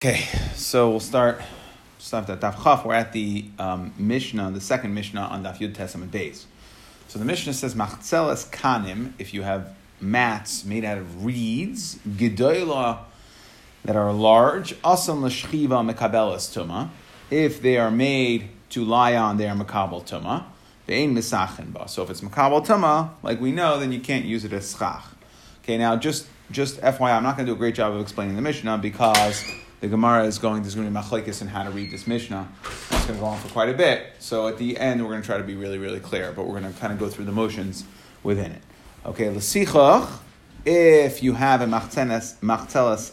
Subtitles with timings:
[0.00, 1.40] Okay, so we'll start.
[1.40, 2.84] At Daf Chaf.
[2.84, 6.46] We're at the um, Mishnah, the second Mishnah on Daf Yud Testament Days.
[7.08, 9.14] So the Mishnah says Machzelas Kanim.
[9.18, 13.00] If you have mats made out of reeds, Gedoyla
[13.84, 16.90] that are large, Asam Lashchiva Mekabelas Tuma.
[17.28, 20.44] If they are made to lie on, they are Makabel Tuma.
[20.88, 21.88] Ain't Misachin Ba.
[21.88, 25.02] So if it's Makabel Tuma, like we know, then you can't use it as Schach.
[25.64, 28.36] Okay, now just just FYI, I'm not going to do a great job of explaining
[28.36, 29.44] the Mishnah because
[29.80, 32.48] the Gemara is going, there's going to be machlekes in how to read this Mishnah.
[32.64, 34.06] It's going to go on for quite a bit.
[34.18, 36.58] So at the end, we're going to try to be really, really clear, but we're
[36.60, 37.84] going to kind of go through the motions
[38.22, 38.62] within it.
[39.06, 40.08] Okay, l'sichach,
[40.64, 43.12] if you have a machtelas,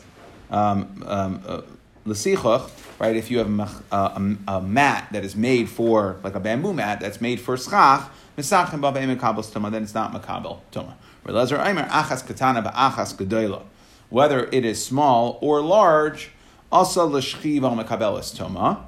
[0.49, 1.61] um, um, uh,
[2.05, 6.39] l'sichach, right, if you have a, a, a, mat that is made for, like a
[6.39, 10.95] bamboo mat that's made for schach, misachim b'be'em mekabel tuma, then it's not makabel tuma.
[11.27, 13.61] achas ba'achas gedoyla.
[14.09, 16.31] Whether it is small or large,
[16.71, 18.85] Asa l'shchiva mekabelis toma.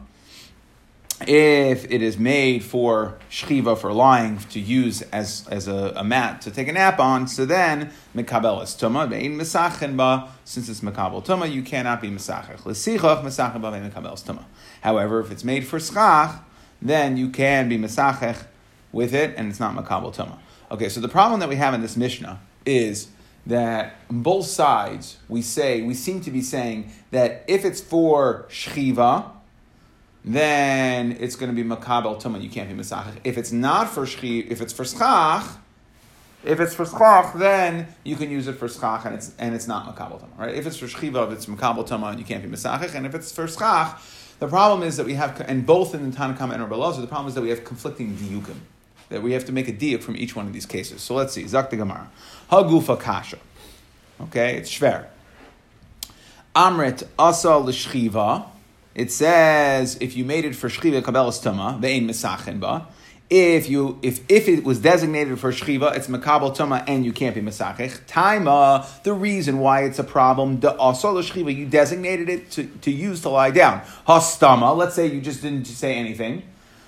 [1.22, 6.42] If it is made for shchiva for lying to use as, as a, a mat
[6.42, 10.30] to take a nap on, so then mekabelis toma vein mesachen ba.
[10.44, 12.66] Since it's mekabel toma, you cannot be mesachech.
[12.66, 14.46] L'sichach mesachen ba vein mekabelis toma.
[14.82, 16.44] However, if it's made for schach,
[16.82, 18.46] then you can be mesachech
[18.92, 20.40] with it, and it's not makabel toma.
[20.70, 23.08] Okay, so the problem that we have in this mishnah is
[23.48, 28.46] that on both sides we say we seem to be saying that if it's for
[28.50, 29.32] shchiva,
[30.24, 32.42] then it's going to be makabel tuma.
[32.42, 33.18] You can't be misachich.
[33.24, 35.48] If it's not for shchi, if it's for schach,
[36.44, 39.68] if it's for schach, then you can use it for schach, and it's and it's
[39.68, 40.38] not makabel tuma.
[40.38, 40.56] Right?
[40.56, 42.94] If it's for shchiva, if it's makabel tuma, and you can't be misachich.
[42.94, 44.02] And if it's for schach,
[44.40, 47.28] the problem is that we have, and both in the Tanakama and Rabbi the problem
[47.28, 48.58] is that we have conflicting diyukim
[49.10, 51.02] that we have to make a diuk from each one of these cases.
[51.02, 51.48] So let's see.
[51.48, 52.10] Zak the Gemara.
[52.52, 53.38] Hagufa kasha.
[54.22, 55.06] Okay, it's shver.
[56.56, 58.48] Amrit asa l'shchiva.
[58.96, 62.88] It says if you made it for shchiva kabelas tuma, ve'ein misachin ba.
[63.30, 67.36] If you if if it was designated for shchiva, it's makabel tuma and you can't
[67.36, 68.00] be misachich.
[68.08, 72.90] Taima, the reason why it's a problem, the asal shchiva, you designated it to, to
[72.90, 73.82] use to lie down.
[74.08, 76.42] Hastama, let's say you just didn't say anything.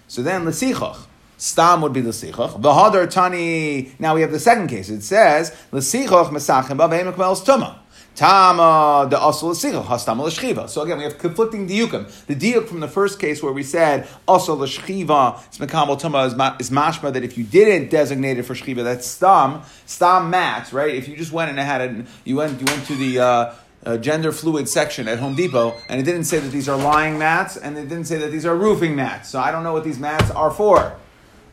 [0.07, 1.05] So then l'sichach.
[1.39, 2.59] Stam would be the sichach.
[2.59, 3.93] V'hadar tani.
[3.97, 4.89] Now we have the second case.
[4.89, 7.77] It says l'sichach mesachim b'veim ekmelos tuma.
[8.13, 10.67] Tama the hastam l'shchiva.
[10.67, 12.25] So again, we have conflicting diukim.
[12.25, 16.69] The diuk from the first case where we said asal l'shchiva is mekabel tuma is
[16.69, 20.93] mashma that if you didn't designate it for shchiva, that's stam stam mats, right.
[20.93, 23.53] If you just went and had it, you went you went to the uh,
[23.85, 27.17] uh, gender fluid section at Home Depot, and it didn't say that these are lying
[27.17, 29.29] mats, and it didn't say that these are roofing mats.
[29.29, 30.97] So I don't know what these mats are for.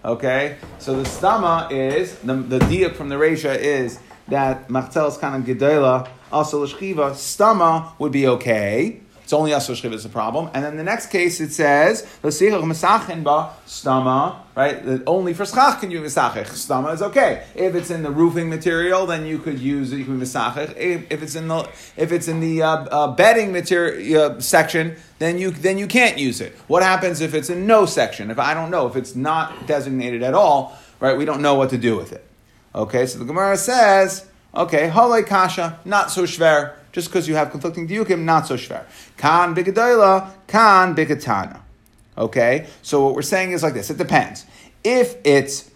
[0.07, 5.17] Okay, so the stama is the the diak from the Resha is that machtel is
[5.19, 9.01] kind of gedela also l'shchiva stama would be okay.
[9.27, 10.51] It's only asur shchiva is a problem.
[10.55, 14.85] And then the next case it says stama right.
[14.85, 16.47] That only for schach can you misachich.
[16.47, 17.45] Stama is okay.
[17.57, 19.97] If it's in the roofing material, then you could use it.
[19.97, 20.77] You can misachich.
[20.77, 25.39] If, it's in the if it's in the uh, uh, bedding material uh, section, then
[25.39, 26.53] you then you can't use it.
[26.69, 28.31] What happens if it's in no section?
[28.31, 31.19] If I don't know, if it's not designated at all, right?
[31.19, 32.25] We don't know what to do with it.
[32.77, 36.75] Okay, so the Gemara says, okay, halay kasha, not so shver.
[36.97, 38.87] Just because you have conflicting diukim, not so shver.
[39.19, 41.61] Kan bigadayla, kan bigatana.
[42.17, 43.91] Okay, so what we're saying is like this.
[43.91, 44.47] It depends.
[44.83, 45.71] If it's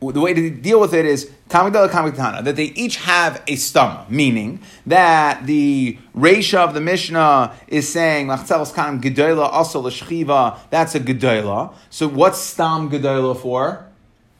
[0.00, 5.44] the way to deal with it is that they each have a stam, meaning that
[5.44, 10.58] the Resha of the Mishnah is saying lachtel's kam gedola also l'shchiva.
[10.70, 11.74] that's a gedola.
[11.90, 13.84] So what's stam gedola for?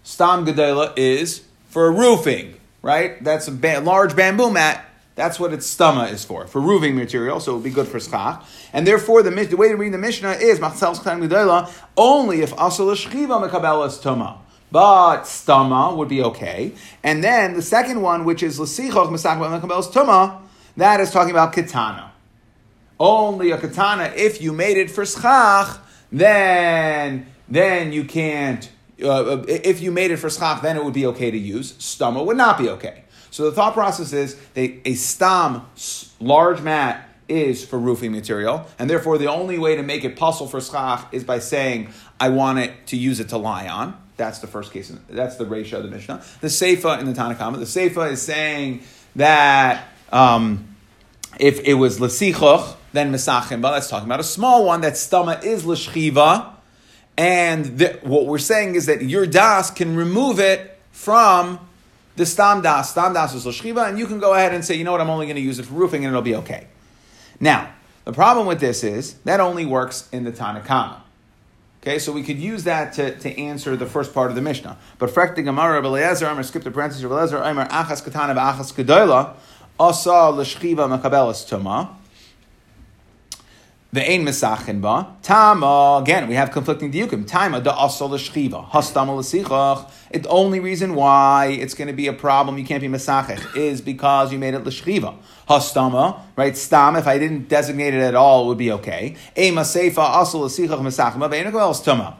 [0.02, 3.22] Stam gedola is for roofing, right?
[3.22, 4.86] That's a ba- large bamboo mat.
[5.18, 7.98] That's what its stama is for, for roofing material, so it would be good for
[7.98, 8.44] schach.
[8.72, 14.00] And therefore, the, the way to read the Mishnah is only if asal shchiva mekabelas
[14.00, 14.38] toma
[14.70, 16.72] but stama would be okay.
[17.02, 20.40] And then the second one, which is l'sichoch misach tuma,
[20.76, 22.12] that is talking about katana.
[23.00, 25.80] Only a katana, if you made it for schach,
[26.12, 28.70] then then you can't.
[29.02, 31.72] Uh, if you made it for schach, then it would be okay to use.
[31.72, 33.02] Stama would not be okay.
[33.30, 35.66] So the thought process is they, a stam
[36.20, 40.48] large mat is for roofing material, and therefore the only way to make it possible
[40.48, 43.96] for schach is by saying I want it to use it to lie on.
[44.16, 44.92] That's the first case.
[45.08, 46.22] That's the ratio of the Mishnah.
[46.40, 48.82] The Seifa in the Tanakhama, the Seifa is saying
[49.14, 50.76] that um,
[51.38, 55.42] if it was Lasichoch, then Mesachim, but that's talking about a small one, that stama
[55.44, 56.54] is Lashchiva.
[57.16, 61.67] And the, what we're saying is that your das can remove it from
[62.18, 62.90] the stam das.
[62.90, 65.08] Stam das is Lashchiva, and you can go ahead and say, you know what, I'm
[65.08, 66.66] only going to use it for roofing and it'll be okay.
[67.40, 67.70] Now,
[68.08, 71.02] The problem with this is that only works in the Tanakama.
[71.82, 74.78] Okay, so we could use that to, to answer the first part of the Mishnah.
[74.98, 79.34] But Frek the Gemara, Amar, skip the parentheses, Rabbi Eliezer, Amar, Achas Katana, Achas Kedoila,
[79.78, 81.90] Asa L'Shchiva Mekabelas Tuma,
[83.92, 85.16] the ein mesachin ba.
[85.22, 87.26] Tama again, we have conflicting diukim.
[87.26, 89.90] Tama da asol l'shchiva hastama l'sichach.
[90.12, 93.80] The only reason why it's going to be a problem, you can't be mesachich, is
[93.80, 95.16] because you made it l'shchiva.
[95.48, 96.56] Hastama, right?
[96.56, 96.96] Stam.
[96.96, 99.16] If I didn't designate it at all, it would be okay.
[99.36, 102.18] Ema seifa asol l'sichach mesachim ba else tama.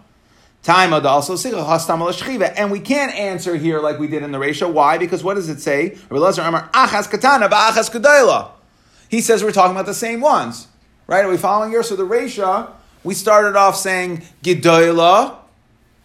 [0.62, 4.69] Time da also and we can't answer here like we did in the ratio.
[4.69, 4.99] Why?
[4.99, 5.97] Because what does it say?
[6.11, 8.50] Achas katana ba'achas
[9.09, 10.67] He says we're talking about the same ones.
[11.08, 11.25] Right?
[11.25, 11.82] Are we following here?
[11.82, 12.70] So the Resha,
[13.02, 15.37] we started off saying Gedoyla.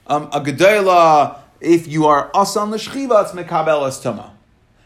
[0.07, 4.29] Um, a Gedoyla, if you are Asan L'Shchiva, it's Mekabel Estoma.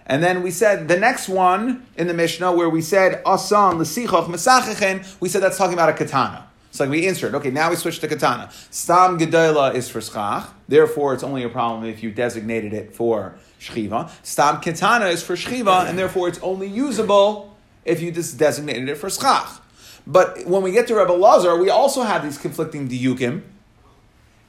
[0.07, 4.25] And then we said the next one in the Mishnah where we said Asan L'Sichoch
[4.25, 6.47] Mesachechen, we said that's talking about a katana.
[6.71, 7.35] It's like we insert.
[7.35, 8.49] Okay, now we switch to katana.
[8.71, 10.49] Stam Gedoyla is for Schach.
[10.67, 14.09] Therefore, it's only a problem if you designated it for Shchiva.
[14.23, 17.55] Stam Katana is for Shchiva, and therefore it's only usable
[17.85, 19.61] if you just designated it for Schach.
[20.07, 23.41] But when we get to Rebbe Lazar, we also have these conflicting diukim.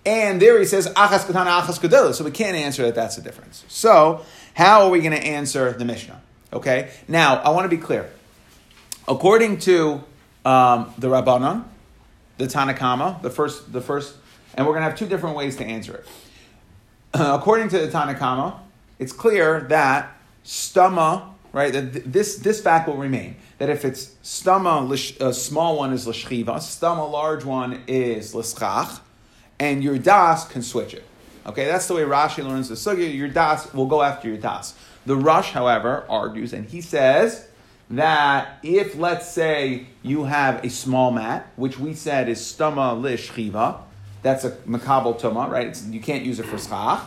[0.06, 2.14] And there he says, achas katana, achas kadela.
[2.14, 3.64] So we can't answer that that's the difference.
[3.66, 4.24] So,
[4.54, 6.22] how are we going to answer the Mishnah?
[6.52, 6.90] Okay?
[7.08, 8.08] Now, I want to be clear.
[9.08, 10.04] According to
[10.44, 11.64] um, the Rabbanon,
[12.38, 14.14] the Tanakama, the first, the first,
[14.54, 16.06] and we're going to have two different ways to answer it.
[17.14, 18.60] According to the Tanakama,
[19.00, 25.26] it's clear that stama, right, this, this fact will remain that if it's stama, a
[25.26, 29.00] uh, small one is l'shchiva, stama, large one is l'schach,
[29.58, 31.04] and your das can switch it.
[31.46, 33.12] Okay, that's the way Rashi learns the sugya.
[33.12, 34.74] Your das will go after your das.
[35.06, 37.48] The Rush, however, argues, and he says
[37.88, 43.80] that if, let's say, you have a small mat, which we said is stama lishchiva,
[44.20, 45.68] that's a makabel tuma, right?
[45.68, 47.02] It's, you can't use it for schach.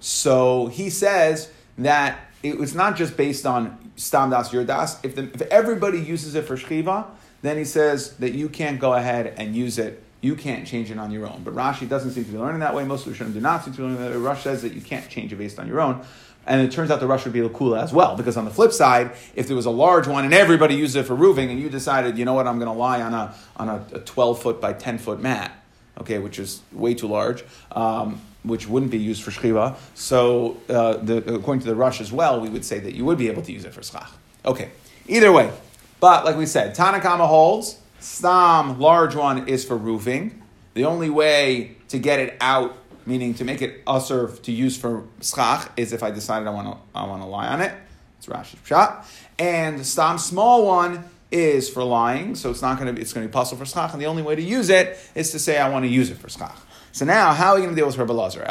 [0.00, 5.02] So he says that it was not just based on stam das your das.
[5.04, 7.06] If, the, if everybody uses it for shchiva,
[7.42, 10.02] then he says that you can't go ahead and use it.
[10.20, 11.42] You can't change it on your own.
[11.44, 12.84] But Rashi doesn't seem to be learning that way.
[12.84, 14.16] Most of the Rishonim do not seem to be learning that way.
[14.18, 16.04] Rush says that you can't change it based on your own.
[16.46, 18.72] And it turns out the rush would be lakula as well, because on the flip
[18.72, 21.68] side, if there was a large one and everybody used it for roofing, and you
[21.68, 24.60] decided, you know what, I'm going to lie on a on a, a 12 foot
[24.60, 25.52] by 10 foot mat,
[26.00, 29.76] okay, which is way too large, um, which wouldn't be used for shchiva.
[29.94, 33.18] So, uh, the, according to the rush as well, we would say that you would
[33.18, 34.10] be able to use it for schach.
[34.44, 34.70] Okay,
[35.06, 35.52] either way.
[36.00, 40.42] But like we said, Tanakama holds, Stam, large one, is for roofing.
[40.72, 45.04] The only way to get it out, meaning to make it usher to use for
[45.20, 47.74] schach, is if I decided I want to I want to lie on it.
[48.18, 49.06] It's Rashi's shot.
[49.38, 53.24] And Stam, small one, is for lying, so it's not going to be, it's going
[53.24, 55.58] to be possible for schach, and the only way to use it is to say
[55.58, 56.56] I want to use it for schach.
[56.92, 58.44] So now, how are we going to deal with Rabbi Lazar?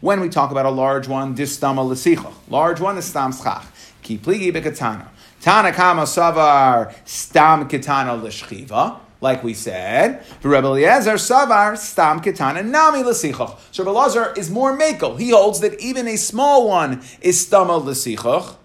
[0.00, 2.32] When we talk about a large one, distama l'sicha.
[2.48, 3.66] Large one is stam schach.
[4.02, 5.08] Ki pligi bekatana.
[5.42, 9.00] Tana kama savar stam kitana l'shchiva.
[9.20, 13.58] Like we said, Rebbe Eliezer, Savar, Stam Ketana, Nami L'sichach.
[13.72, 15.18] So Rebbe Lazar is more makel.
[15.18, 18.56] He holds that even a small one is Stama L'sichach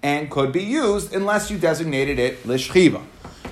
[0.00, 2.38] and could be used unless you designated it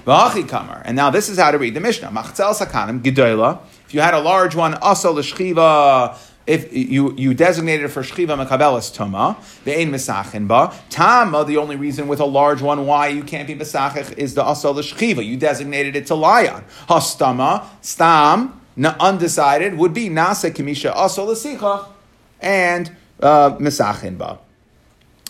[0.09, 0.83] L'shchiva.
[0.85, 2.09] And now this is how to read the Mishnah.
[2.09, 3.61] Machzel sakanim gedola.
[3.87, 8.43] If you had a large one, also l'shchiva, if you, you designated it for shchiva
[8.43, 10.75] mekabelas tuma, the ein misachin ba.
[10.89, 14.43] Tama, the only reason with a large one why you can't be misachich is the
[14.43, 15.25] asal l'shchiva.
[15.25, 16.65] You designated it to lie on.
[16.89, 21.87] Hastama, stam, undecided, would be nasa kimisha asal l'sicha,
[22.41, 24.39] and uh, misachin ba.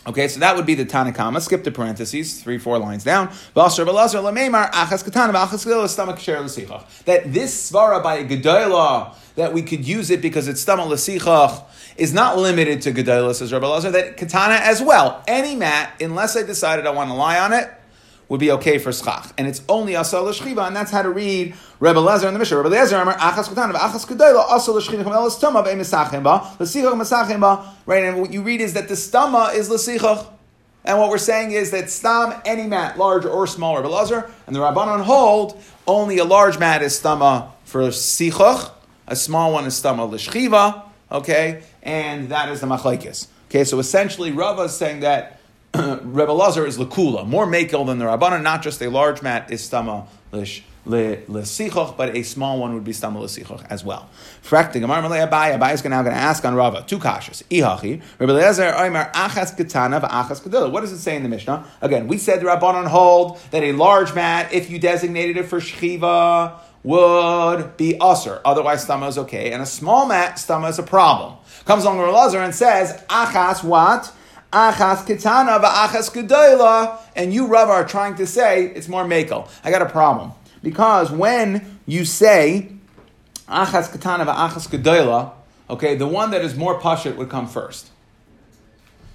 [0.07, 1.41] Okay, so that would be the Tanakama.
[1.41, 3.29] Skip the parentheses, three, four lines down.
[3.55, 3.75] That
[7.27, 11.63] this svara by a Gedolah, that we could use it because it's stamach l'sichach,
[11.97, 15.23] is not limited to Gedolah, says Rabbi Lazar, that katana as well.
[15.27, 17.69] Any mat, unless I decided I want to lie on it,
[18.29, 19.33] would be okay for schach.
[19.39, 22.59] And it's only asal l'shchiva, and that's how to read Rebbe Lezer in the Mishnah.
[22.59, 26.57] Rebbe Lezer, Amar, achas kutan, achas kudayla, asal l'shchiva, chum elas tuma, ve'em misachim ba,
[26.59, 30.27] l'sichach ba, right, and what you read is that the stama is l'sichach.
[30.85, 34.55] And what we're saying is that stam, any mat, large or small, Rebbe Lezer, and
[34.55, 38.71] the Rabbanon hold, only a large mat is stama for sichach,
[39.07, 43.27] a small one is stama l'shchiva, okay, and that is the machlaikis.
[43.49, 45.38] Okay, so essentially Rava is saying that
[45.75, 49.69] Rebbe Lazar is lakula, more makel than the Rabbanan, not just a large mat is
[49.69, 54.09] stama lish lesichoch, but a small one would be stama lesichoch as well.
[54.43, 55.59] Frakti Gemara Malay Abai.
[55.59, 57.43] Abai is now going to ask on Rava two kashas.
[57.45, 60.71] Ihachi Rabbi Eliezer Omer Achas Ketana v'Achas Kedila.
[60.71, 61.67] What does it say in the Mishnah?
[61.81, 65.61] Again, we said the Rabbanon hold that a large mat, if you designated it for
[65.61, 68.41] shchiva, would be usher.
[68.45, 69.53] Otherwise, stama is okay.
[69.53, 71.35] And a small mat, stama is a problem.
[71.67, 74.15] Comes along Rabbi Eliezer and says Achas what?
[74.53, 76.99] Achas Ketana v'Achas Kedila.
[77.15, 79.49] And you, Rav, are trying to say it's more makel.
[79.65, 80.33] I got a problem.
[80.63, 82.73] Because when you say
[83.49, 85.33] achas katana v'achas gedola,
[85.71, 87.91] okay, the one that is more pashut would come first.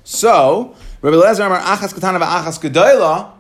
[0.04, 3.32] So, Rabbi Lezer Amar achas katana v'achas gedola,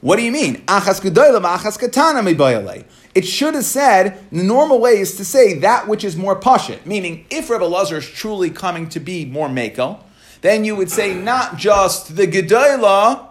[0.00, 0.64] what do you mean?
[0.66, 2.84] Achas gedola v'achas katana mibayale.
[3.14, 6.84] It should have said, the normal way is to say that which is more pashut,
[6.86, 9.98] meaning if Rabbi Lezer is truly coming to be more makel,
[10.40, 13.28] then you would say not just the gedola,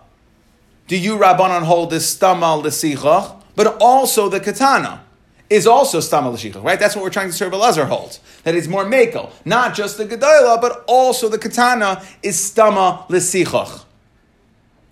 [0.87, 5.03] do you Rabbanon hold this stamal l'sichach, but also the katana
[5.49, 6.79] is also stama l'shichach, right?
[6.79, 8.19] That's what we're trying to serve Elazar holds.
[8.43, 9.31] That it's more makel.
[9.45, 13.83] Not just the gedayla, but also the katana is stama l'sichach.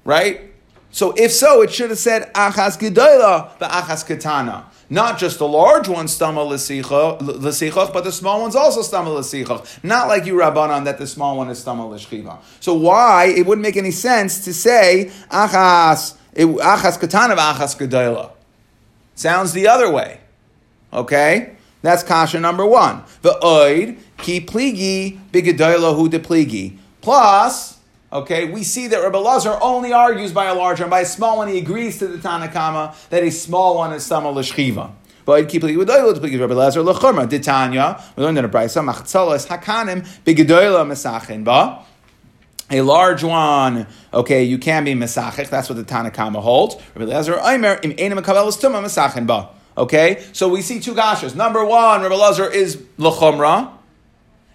[0.03, 0.51] Right?
[0.91, 4.65] So if so, it should have said achas gedayla, the achas katana.
[4.89, 9.83] Not just the large one stama l'sichach, but the small one's also stama l'sichach.
[9.83, 12.37] Not like you rabbanon that the small one is stama l'shchiva.
[12.59, 18.31] So why it wouldn't make any sense to say achas achas katana achas gedayla.
[19.15, 20.19] Sounds the other way.
[20.93, 21.55] Okay?
[21.81, 23.03] That's kasha number one.
[23.21, 26.77] The oid, ki pligi, bigadoilo hu de pligi.
[27.01, 27.74] Plus,
[28.15, 30.89] okay, we see that Rabbi Lazar only argues by a large one.
[30.89, 34.31] By a small one, he agrees to the Tanakama that a small one is sama
[34.31, 34.91] l'shchiva.
[35.25, 37.27] But keep de pligi Rabbi Lazar l'churma.
[37.27, 41.85] Ditanya, we learned in a brisa, machtzalas hakanim bigadoilo mesachin ba
[42.71, 45.49] a large one, okay, you can be mesachich.
[45.49, 46.75] That's what the Tanakama holds.
[46.95, 49.49] Rabbi Lazar Aimer im enim kabelas tuma mesachin ba.
[49.77, 51.35] Okay, so we see two gashas.
[51.35, 53.71] Number one, Rabbi Lazar is lechumra,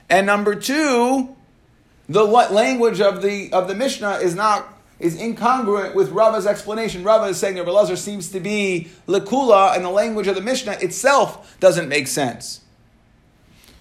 [0.09, 1.37] and number two,
[2.11, 4.67] the language of the of the Mishnah is not
[4.99, 7.05] is incongruent with Rava's explanation.
[7.05, 10.41] Rava is saying that Rabbi Lazar seems to be lekula, and the language of the
[10.41, 12.63] Mishnah itself doesn't make sense.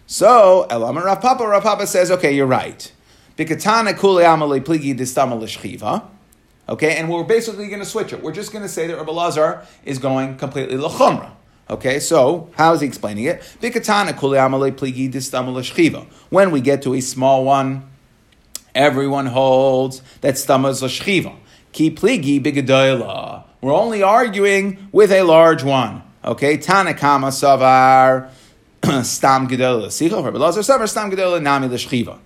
[0.06, 2.92] So Elam Rav Papa, Rav Papa says, okay, you're right.
[3.36, 6.04] Bikatana kule amale pligi distama.
[6.70, 8.22] Okay, and we're basically going to switch it.
[8.22, 11.32] We're just going to say that Rabbi Lazar is going completely lechumra.
[11.68, 13.42] Okay, so how is he explaining it?
[13.60, 16.06] Bikatana kule amale pligi distama.
[16.30, 17.89] When we get to a small one,
[18.76, 21.36] everyone holds that stama is l'shchiva.
[21.72, 23.44] Ki pligi bigadoyla.
[23.62, 26.04] We're only arguing with a large one.
[26.24, 28.30] Okay, Tanakama savar
[29.04, 30.24] stam gedola sicha.
[30.24, 32.20] Rabbi savar stam gedola nami l'shchiva.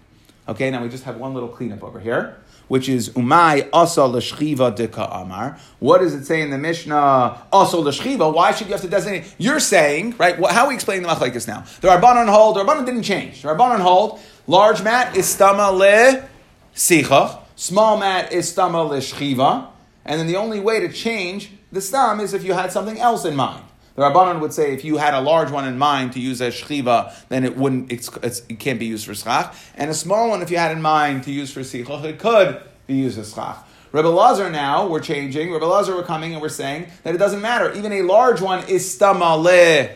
[0.48, 4.76] Okay, now we just have one little cleanup over here, which is umay asal l'shchiva
[4.76, 5.58] dika amar.
[5.80, 7.48] What does it say in the Mishnah?
[7.54, 8.34] Asal l'shchiva.
[8.34, 9.34] Why should you have to designate?
[9.38, 10.36] You're saying, right?
[10.52, 11.64] How are we explaining the machlekes now?
[11.82, 12.58] The Rabbanon hold.
[12.58, 13.42] The Rabbanon didn't change.
[13.42, 14.20] The Rabbanon hold.
[14.48, 16.28] Large mat is stama le
[16.76, 17.40] sichach.
[17.56, 19.68] Small mat is stama le shchiva.
[20.06, 23.26] And then the only way to change the stam is if you had something else
[23.26, 23.64] in mind.
[23.96, 26.56] The Rabbanon would say if you had a large one in mind to use as
[26.56, 29.56] shchiva, then it wouldn't, it's, it's, it can't be used for schach.
[29.76, 32.62] And a small one, if you had in mind to use for sichach, it could
[32.88, 33.66] be used as schach.
[33.92, 35.52] Rebbe Lazar now, we're changing.
[35.52, 37.72] Rebbe Lazar, we're coming and we're saying that it doesn't matter.
[37.74, 39.90] Even a large one is stama le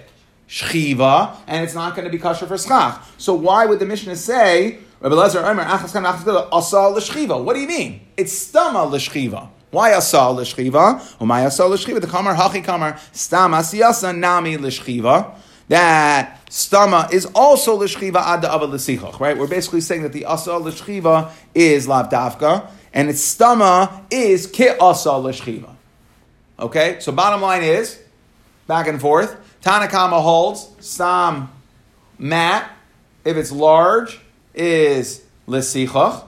[0.47, 3.03] shchiva, and it's not going to be kosher for schach.
[3.17, 7.43] So why would the Mishnah say, Rebbe Lazar, asal l'shchiva?
[7.43, 8.01] What do you mean?
[8.17, 9.47] It's stama l'shchiva.
[9.69, 10.99] Why asal l'shchiva?
[11.19, 12.01] Umay asal l'shchiva?
[12.01, 15.35] The kamar hachi kamar stam asiyasa nami l'shchiva.
[15.67, 19.19] That stama is also l'shchiva ad ava l'sichach.
[19.19, 19.37] Right?
[19.37, 25.21] We're basically saying that the asal l'shchiva is lavdavka, and its stama is ki asal
[25.21, 25.75] l'shchiva.
[26.59, 26.99] Okay.
[27.01, 27.99] So bottom line is
[28.65, 29.37] back and forth.
[29.61, 31.51] Tanakama holds stam
[32.17, 32.71] mat
[33.23, 34.21] if it's large
[34.57, 36.27] is l'sichach.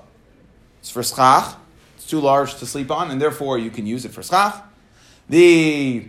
[0.80, 1.56] It's for schach
[1.98, 4.64] It's too large to sleep on, and therefore you can use it for schach.
[5.28, 6.08] The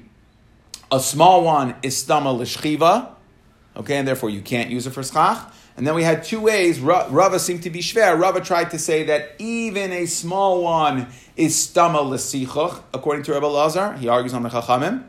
[0.93, 3.11] a small one is stama l'shchiva,
[3.77, 5.53] okay, and therefore you can't use it for schach.
[5.77, 6.79] And then we had two ways.
[6.81, 8.19] Rava seemed to be shver.
[8.19, 13.47] Rava tried to say that even a small one is stama l'sichuch, according to Rabbi
[13.47, 13.95] Lazar.
[13.95, 15.05] He argues on the Chachamim.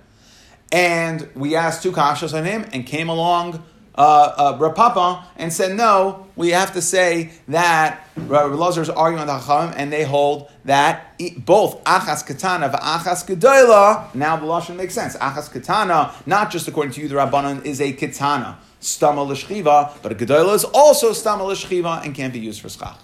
[0.71, 3.63] And we asked two kashas on him, and came along
[3.95, 8.89] uh, uh, Rav Papa and said, no, we have to say that Rabbi Lazar is
[8.89, 14.45] arguing with Hachamim, and they hold that both Achas Katana and Achas Gedoyla, now the
[14.45, 15.15] Lashon makes sense.
[15.17, 20.11] Achas Katana, not just according to you, the Rabbanon, is a Katana, Stama L'Shchiva, but
[20.11, 22.97] a Gedoyla is also Stama L'Shchiva and can't be used for Schach.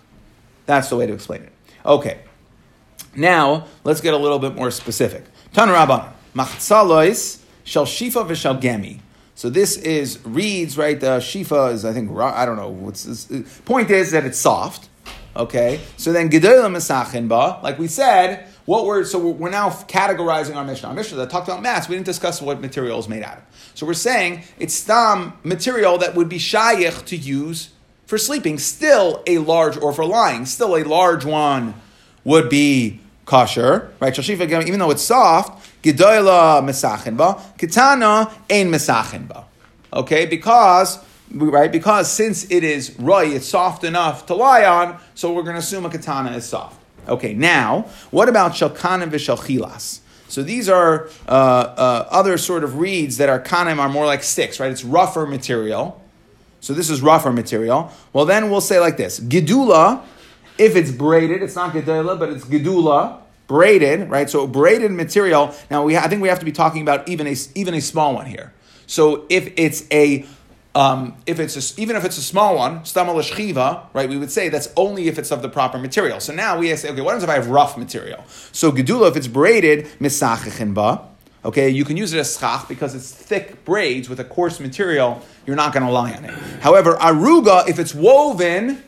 [0.66, 1.54] That's the way to explain it.
[1.86, 2.20] Okay.
[3.16, 5.24] Now, let's get a little bit more specific.
[5.54, 9.00] Tan Rabbanon, Machtzalois, shall shifa v'shal gemi.
[9.38, 11.00] So this is reeds, right?
[11.00, 12.70] The shifa is, I think, I don't know.
[12.70, 13.30] What's this?
[13.30, 14.90] Uh, point is that it's soft.
[15.36, 20.56] Okay, so then gedolim mesachin ba, like we said, what we're so we're now categorizing
[20.56, 20.90] our Mishnah.
[20.90, 23.44] Our Mishnah that talked about mass, we didn't discuss what material is made out of.
[23.76, 27.70] So we're saying it's stam material that would be shayich to use
[28.08, 28.58] for sleeping.
[28.58, 31.76] Still a large, or for lying, still a large one
[32.24, 34.16] would be kosher, right?
[34.16, 39.46] Shashifa, even though it's soft, gedoyla mesachin ba, kitana ein mesachin ba.
[39.94, 41.00] Okay, because
[41.32, 41.72] right?
[41.72, 45.60] Because since it is roy, it's soft enough to lie on, so we're going to
[45.60, 46.80] assume a katana is soft.
[47.08, 47.82] Okay, now,
[48.12, 50.00] what about shalkan and vishalchilas?
[50.28, 54.24] So these are uh, uh, other sort of reeds that are kanim are more like
[54.24, 54.72] sticks, right?
[54.72, 56.02] It's rougher material.
[56.60, 57.92] So this is rougher material.
[58.12, 60.04] Well, then we'll say like this: gedula,
[60.58, 64.30] if it's braided, it's not gedula, but it's gedula, braided, right?
[64.30, 65.54] So braided material.
[65.72, 68.14] Now we, I think we have to be talking about even a even a small
[68.14, 68.54] one here.
[68.86, 70.26] So if it's a
[70.76, 74.08] um, if it's a, even if it's a small one, stama right?
[74.08, 76.20] We would say that's only if it's of the proper material.
[76.20, 78.24] So now we say, okay, what happens if I have rough material?
[78.52, 81.02] So gedula, if it's braided, misachichin ba.
[81.44, 85.24] Okay, you can use it as schach because it's thick braids with a coarse material.
[85.46, 86.34] You're not going to lie on it.
[86.62, 88.84] However, aruga, if it's woven,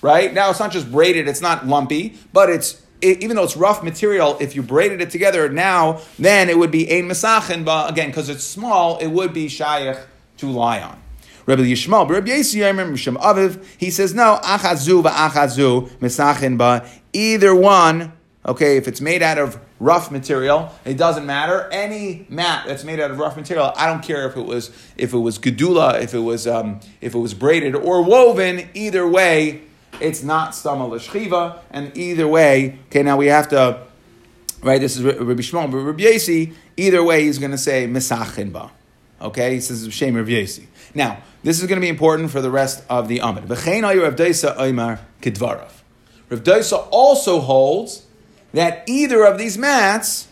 [0.00, 3.56] right now it's not just braided; it's not lumpy, but it's it, even though it's
[3.56, 7.64] rough material, if you braided it together now, then it would be ein mesachin.
[7.64, 10.00] But again, because it's small, it would be shayach
[10.38, 11.02] to lie on.
[11.46, 12.30] Rabbi Yishmael, but Rabbi
[12.68, 18.12] remember Aviv, he says, no, achazu va'achazu misachin ba, either one,
[18.44, 21.68] okay, if it's made out of rough material, it doesn't matter.
[21.72, 25.14] Any mat that's made out of rough material, I don't care if it was if
[25.14, 28.68] it was gedula, if it was um, if it was braided or woven.
[28.74, 29.62] Either way,
[30.00, 33.02] it's not stama l'shchiva, and either way, okay.
[33.02, 33.80] Now we have to,
[34.62, 34.80] right?
[34.80, 36.54] This is Rabbi Shmuel, but Rabbi Yesi.
[36.76, 38.70] Either way, he's going to say misachin ba.
[39.20, 40.66] Okay, he says Shem Rabbi Yesi.
[40.94, 43.44] Now, this is going to be important for the rest of the Amid.
[43.44, 45.70] V'chein ayu Rav Daisa Oimar Kidvarav.
[46.30, 48.06] Rav Daisa also holds
[48.52, 50.28] that either of these mats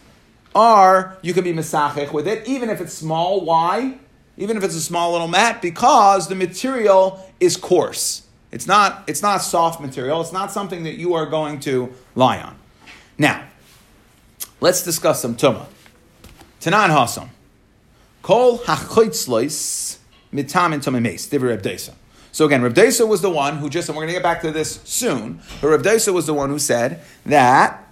[0.54, 3.44] are, you can be mesachech with it, even if it's small.
[3.44, 3.99] Why?
[4.36, 8.25] Even if it's a small little mat, because the material is coarse.
[8.56, 10.23] It's not, it's not soft material.
[10.23, 12.56] It's not something that you are going to lie on.
[13.19, 13.45] Now,
[14.62, 15.66] let's discuss some tumah.
[16.62, 17.28] Tanan Hasam.
[18.23, 19.99] Kol hachoitzlois
[20.32, 21.28] mitam and tomemes.
[21.28, 21.92] Divi Reb Deisa.
[22.32, 24.40] So again, Reb Deisa was the one who just, and we're going to get back
[24.40, 27.86] to this soon, but Reb was the one who said that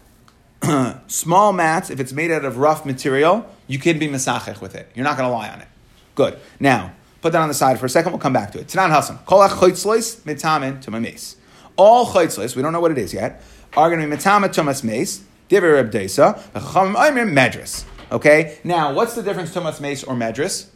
[1.09, 4.91] small mats, if it's made out of rough material, you can be mesachech with it.
[4.95, 5.69] You're not going to lie on it.
[6.15, 6.39] Good.
[6.59, 6.95] Now,
[7.25, 8.13] put that on the side for a second.
[8.13, 8.67] We'll come back to it.
[8.67, 9.19] Tanan Hasan.
[9.25, 11.37] Kol hachoitzlois mitamin tomemes.
[11.75, 13.43] All choitzlois, we don't know what it is yet,
[13.79, 15.25] are going to be mitamin tomas mace.
[15.49, 16.39] Divi Reb Deisa.
[16.53, 17.85] Medris.
[18.13, 18.59] Okay?
[18.63, 20.67] Now, what's the difference Tumas Mace or Medris?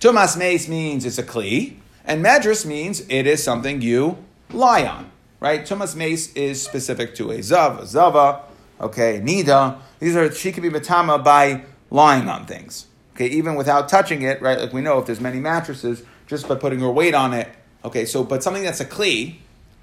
[0.00, 4.18] Tumas Mace means it's a Kli, and Medris means it is something you
[4.50, 5.10] lie on.
[5.38, 5.62] Right?
[5.62, 8.42] Tumas Mace is specific to a Zav, a Zava,
[8.80, 9.78] okay, Nida.
[9.98, 12.86] These are, she can be Matama by lying on things.
[13.20, 14.58] Okay, even without touching it, right?
[14.58, 17.50] Like we know if there's many mattresses, just by putting your weight on it.
[17.84, 19.36] Okay, so, but something that's a Kli,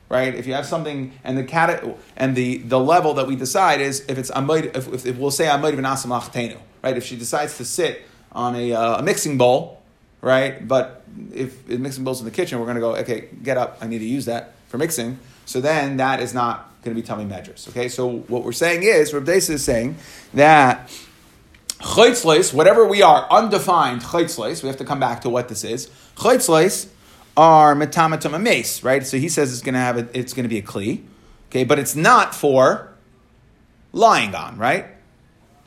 [0.10, 0.34] right?
[0.34, 1.84] If you have something and the cat
[2.16, 5.46] and the, the level that we decide is if it's if, if, if we'll say
[5.46, 6.98] amayid v'nasamach right?
[6.98, 9.84] If she decides to sit on a, uh, a mixing bowl,
[10.22, 10.68] right?
[10.68, 13.86] But if mixing bowls in the kitchen, we're going to go, okay, get up, I
[13.86, 15.20] need to use that for mixing.
[15.46, 17.68] So then that is not going to be tummy measures.
[17.70, 19.98] Okay, so what we're saying is, Rav Desa is saying
[20.34, 20.90] that
[21.80, 25.90] chaytzleis, whatever we are, undefined chaytzleis, we have to come back to what this is.
[26.16, 26.90] Chaytzleis
[27.36, 29.06] are metamatum mace, right?
[29.06, 31.04] So he says it's going to have a, it's going to be a kli,
[31.50, 32.94] okay, but it's not for
[33.94, 34.86] lying on, right?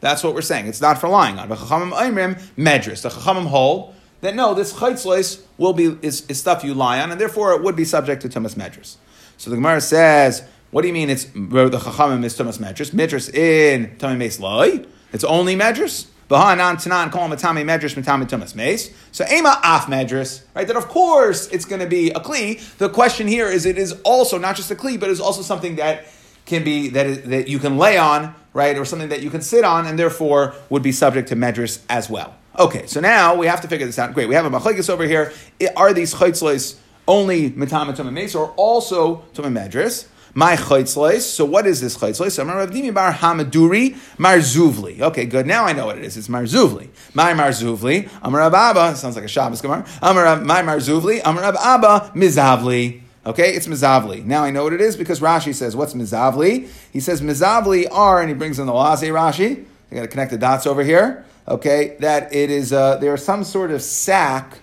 [0.01, 0.67] That's what we're saying.
[0.67, 1.49] It's not for lying on.
[1.49, 3.03] Medris.
[3.03, 7.11] The Chachamim hold that no, this chaytzlois will be is, is, stuff you lie on,
[7.11, 8.97] and therefore it would be subject to tumas medris.
[9.37, 11.11] So the Gemara says, what do you mean?
[11.11, 12.91] It's the Chachamim is tumas medris?
[12.93, 14.85] Medris in tamei mes loy.
[15.13, 16.07] It's only medris.
[16.29, 18.93] Bahanan tanan kol matami medris matami tumas.
[19.11, 20.67] So ema af medris, right?
[20.67, 22.61] That of course it's going to be a kli.
[22.79, 25.77] The question here is, it is also not just a kli, but it's also something
[25.77, 26.07] that
[26.47, 29.65] can be that that you can lay on, right, or something that you can sit
[29.65, 32.37] on, and therefore would be subject to medris as well.
[32.59, 34.15] Okay, so now we have to figure this out.
[34.15, 35.33] Great, we have a machlekes over here.
[35.77, 36.77] Are these chaytzlois
[37.09, 40.07] only mitama tumah mace or also tumah medris?
[40.35, 41.21] My chaytzlois.
[41.21, 42.39] So what is this chaytzlois?
[42.39, 45.01] I'm Rav Dimi bar Hamaduri Marzuvli.
[45.01, 45.47] Okay, good.
[45.47, 46.17] Now I know what it is.
[46.17, 46.89] It's Marzuvli.
[47.15, 48.09] My Marzuvli.
[48.23, 48.97] Amar Abba.
[48.97, 49.87] Sounds like a Shabbos Gemara.
[50.03, 51.21] Amar my Marzuvli.
[51.25, 53.03] Amar Abba Mizavli.
[53.27, 54.25] Okay, it's Mizavli.
[54.25, 56.71] Now I know what it is because Rashi says, what's Mizavli?
[56.91, 59.65] He says Mizavli are, and he brings in the Laze Rashi.
[59.91, 61.25] I got to connect the dots over here.
[61.49, 64.59] okay, that it is uh, there's some sort of sack.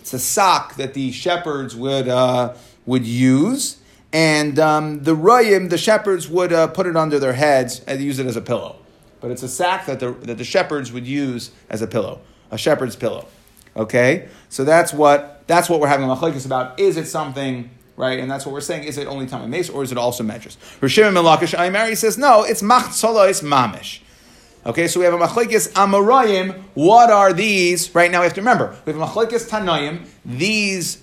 [0.00, 2.54] It's a sock that the shepherds would uh,
[2.86, 3.77] would use,
[4.12, 8.18] and um, the royim, the shepherds would uh, put it under their heads and use
[8.18, 8.76] it as a pillow.
[9.20, 12.58] But it's a sack that the that the shepherds would use as a pillow, a
[12.58, 13.26] shepherd's pillow.
[13.76, 16.78] Okay, so that's what that's what we're having a machlekes about.
[16.78, 18.20] Is it something right?
[18.20, 18.84] And that's what we're saying.
[18.84, 20.56] Is it only Tamim Mace or is it also Medrash?
[20.80, 22.44] Rishim Melakish Aymari says no.
[22.44, 24.00] It's Machzolois Mamish.
[24.64, 26.62] Okay, so we have a machlekes amarayim.
[26.74, 27.94] What are these?
[27.94, 30.06] Right now, we have to remember we have a machlekes tanoim.
[30.24, 31.02] These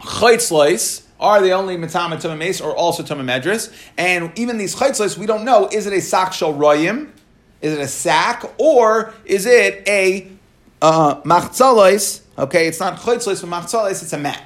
[0.00, 3.72] chaytzlois are they only mitama tumah mace or also tumah medris?
[3.96, 5.68] And even these chaytzlois, we don't know.
[5.68, 7.10] Is it a sak shel royim?
[7.60, 10.30] Is it a sack or is it a
[10.80, 11.20] uh?
[11.24, 14.02] Okay, it's not chaytzlois but machzalois.
[14.02, 14.42] It's a mat.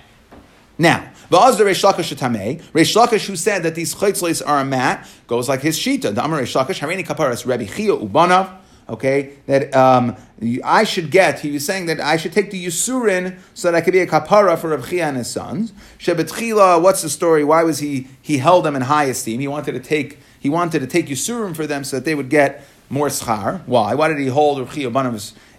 [0.79, 2.63] Now, the Reish Lakish Tamei.
[2.73, 6.15] Reish Lakish, who said that these chaytzlis are a mat, goes like his shita.
[6.15, 8.62] The Amar Reish Harini Kaparas Rebbe Chia Ubanav.
[8.93, 10.17] Okay, that um,
[10.63, 11.41] I should get.
[11.41, 14.07] He was saying that I should take the Yusurin so that I could be a
[14.07, 15.73] kapara for Reb Chia and his sons.
[15.99, 17.43] Shebetchila, what's the story?
[17.43, 19.41] Why was he he held them in high esteem?
[19.41, 22.29] He wanted to take he wanted to take Yusurim for them so that they would
[22.29, 23.63] get more schar.
[23.67, 23.95] Why?
[23.95, 24.89] Why did he hold Reb Chia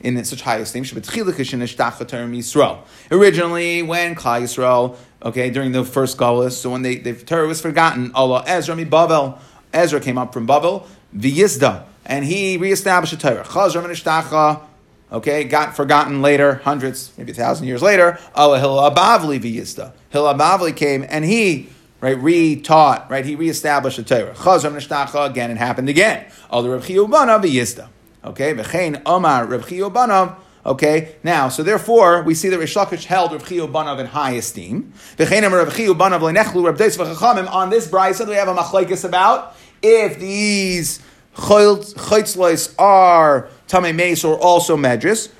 [0.01, 0.83] in such high esteem?
[0.83, 2.79] Shebetchila kishin Yisrael.
[3.09, 6.51] Originally, when Klal Yisrael okay, during the first Galus.
[6.51, 9.39] So when they, the Torah was forgotten, Allah, Ezra mi Bavel,
[9.71, 13.43] Ezra came up from Bavel, V'yizda, and he reestablished the Torah.
[13.43, 14.67] Chazra min
[15.11, 19.93] okay, got forgotten later, hundreds, maybe a thousand years later, oh, Allah Hillel Bavli V'yizda.
[20.09, 21.69] Hillel Bavli came and he,
[22.01, 24.33] right, re-taught, right, he reestablished the Torah.
[24.33, 26.25] Chazra min again, it happened again.
[26.49, 27.89] Allah Reb V'yizda.
[28.25, 29.63] Okay, V'chein Omar Reb
[30.65, 34.31] Okay, now, so therefore, we see that Rish Lakish held Rav Chiyu Banav in high
[34.31, 34.93] esteem.
[35.19, 35.25] On
[37.69, 41.01] this brisa, we have a machlekes about if these
[41.35, 45.31] chaytzlois are tamei meis or also medris.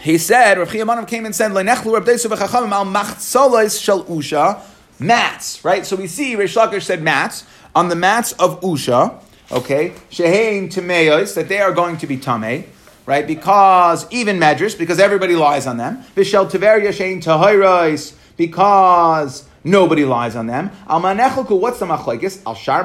[0.00, 4.04] He said, Rav Chiyu Banav came and said, Lenechlu Rav Deis v'chachamim al machtzolois shel
[4.04, 4.60] usha,
[4.98, 5.86] mats, right?
[5.86, 11.34] So we see Rish Lakish said mats, on the mats of usha, okay, shehein tameyos,
[11.34, 12.66] that they are going to be tamei
[13.06, 13.26] right?
[13.26, 16.02] Because even medrash, because everybody lies on them.
[16.14, 20.70] Vishel tever yashein tahirais, because nobody lies on them.
[20.88, 22.40] Al manechelku, what's the machlekes?
[22.46, 22.84] Al shar.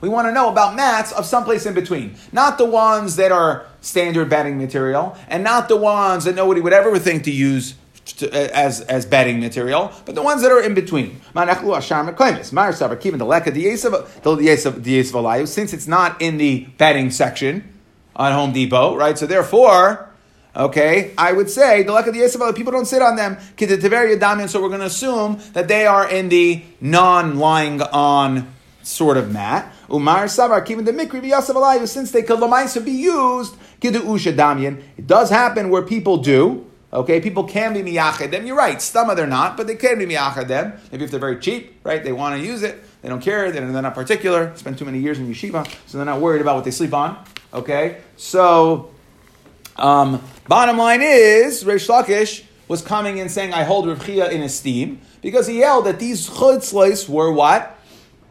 [0.00, 3.66] We want to know about mats of someplace in between, not the ones that are
[3.80, 8.30] standard bedding material, and not the ones that nobody would ever think to use to,
[8.56, 11.20] as as bedding material, but the ones that are in between.
[15.46, 17.72] Since it's not in the bedding section,
[18.16, 19.18] on Home Depot, right?
[19.18, 20.05] So therefore,
[20.56, 23.36] okay, I would say the luck of the Yisrael, people don't sit on them.
[23.58, 29.72] So we're going to assume that they are in the non-lying on sort of mat.
[29.90, 34.82] Umar Savar, keeping the mikri v'yasav since they could lamaisa be used, kidu usha damyan.
[34.96, 36.64] It does happen where people do.
[36.92, 38.46] Okay, people can be miyached them.
[38.46, 40.74] You're right, some they're not, but they can be miyached them.
[40.90, 42.82] Maybe if they're very cheap, right, they want to use it.
[43.02, 43.50] They don't care.
[43.50, 44.56] They're not particular.
[44.56, 47.18] Spend too many years in yeshiva, so they're not worried about what they sleep on.
[47.52, 48.92] Okay, so
[49.78, 54.42] um, bottom line is, Reish Lakish was coming and saying, "I hold Rav Chia in
[54.42, 57.78] esteem," because he yelled that these chutzlis were what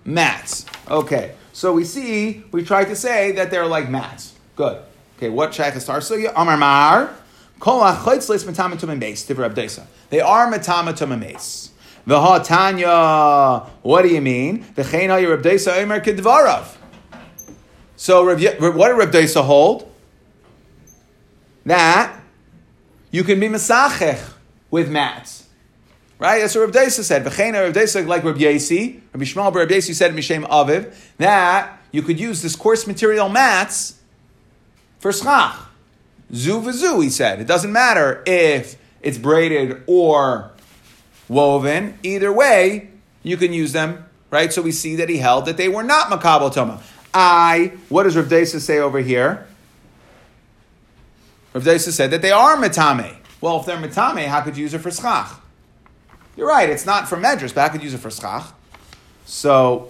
[0.03, 0.65] mats.
[0.89, 4.34] Okay, so we see we tried to say that they're like mats.
[4.55, 4.81] Good.
[5.17, 7.15] Okay, what shaykhs star so Amar Mar
[7.60, 9.79] Kol chutzlis matamatum base
[10.10, 11.71] They are matamatum base.
[12.08, 13.60] Tanya.
[13.81, 14.63] What do you mean?
[14.75, 16.75] V'chein Reb Desa Omer kedvarav.
[17.95, 19.91] So what did Reb Deisa hold?
[21.65, 22.19] That
[23.12, 24.34] you can be mesachech
[24.69, 25.47] with mats.
[26.17, 26.39] Right?
[26.39, 27.25] That's what Reb Deisa said.
[27.25, 32.01] V'cheina Reb Deisa, like Reb Yesi, Reb Yishmael Reb Yesi said Mishem Aviv, that you
[32.01, 33.99] could use this coarse material mats
[34.99, 35.56] for schach.
[36.34, 37.41] Zu v'zu, he said.
[37.41, 40.51] It doesn't matter if it's braided or
[41.28, 41.97] woven.
[42.01, 42.89] Either way,
[43.21, 44.51] you can use them, right?
[44.51, 46.82] So we see that he held that they were not makabel toma.
[47.13, 49.47] I, what does Rav Desa say over here?
[51.56, 53.15] Rav Desa said that they are metame.
[53.39, 55.39] Well, if they're metame, how could you use it for schach?
[56.36, 58.54] You're right, it's not for medras, but how could use it for schach?
[59.24, 59.89] So,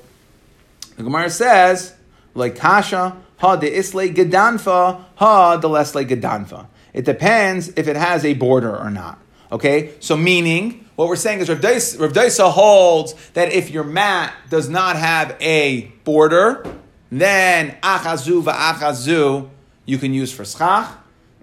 [0.96, 1.96] the Gemara says,
[2.36, 6.68] like kasha, ha de isle gedanfa, ha de lesle gedanfa.
[6.94, 9.18] It depends if it has a border or not.
[9.52, 14.70] Okay, so meaning, what we're saying is Rav Daisa holds that if your mat does
[14.70, 16.64] not have a border,
[17.12, 19.50] then achazu va'achazu
[19.88, 20.96] you can use for schach.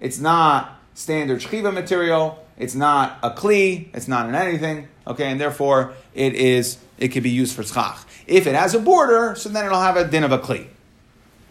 [0.03, 2.45] It's not standard shchiva material.
[2.57, 3.87] It's not a kli.
[3.93, 4.89] It's not in anything.
[5.07, 6.77] Okay, and therefore it is.
[6.97, 8.05] It can be used for schach.
[8.27, 10.67] If it has a border, so then it'll have a din of a kli.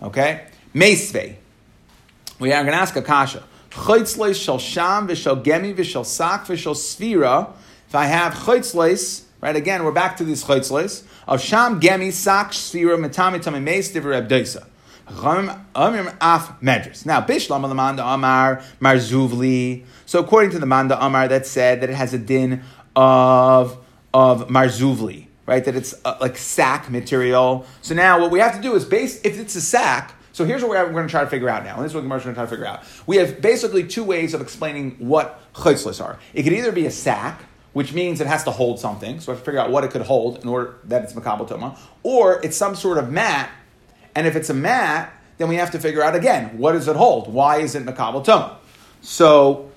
[0.02, 1.36] Okay, meisve.
[2.38, 3.42] We are going to ask a kasha.
[3.70, 7.52] Chaytzleis shall sham v'shal gemi v'shal sak v'shal svira.
[7.88, 12.50] If I have chaytzleis, right, again, we're back to these chaytzleis, of sham gemi sak
[12.50, 14.66] svira metami tami meis diver abdeisa.
[17.04, 19.84] Now, bishlam manda amar marzuvli.
[20.06, 22.62] So according to the manda amar, that said that it has a din
[22.96, 23.78] of,
[24.12, 27.66] of marzuvli, right, that it's uh, like sack material.
[27.80, 30.62] So now what we have to do is base, if it's a sack, so here's
[30.62, 31.76] what we're, going to try to figure out now.
[31.76, 32.84] And this is what Gemara is going to try to figure out.
[33.06, 36.18] We have basically two ways of explaining what chaytzlis are.
[36.32, 37.42] It could either be a sack,
[37.74, 39.20] which means it has to hold something.
[39.20, 41.46] So I have to figure out what it could hold in order that it's makabel
[41.46, 41.78] toma.
[42.02, 43.50] Or it's some sort of mat.
[44.14, 46.96] And if it's a mat, then we have to figure out again, what does it
[46.96, 47.32] hold?
[47.32, 48.58] Why is it makabel toma?
[49.00, 49.70] So,